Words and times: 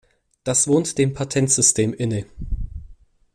Das 0.43 0.67
wohnt 0.67 0.97
dem 0.97 1.13
Patentsystem 1.13 1.93
inne. 1.93 2.25